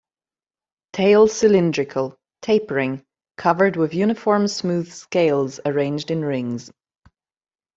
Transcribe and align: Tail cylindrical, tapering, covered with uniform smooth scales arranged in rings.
Tail 0.93 1.27
cylindrical, 1.27 2.17
tapering, 2.41 3.05
covered 3.37 3.75
with 3.75 3.93
uniform 3.93 4.47
smooth 4.47 4.91
scales 4.91 5.59
arranged 5.63 6.09
in 6.09 6.25
rings. 6.25 6.71